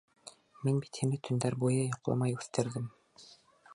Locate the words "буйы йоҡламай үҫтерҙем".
1.65-2.89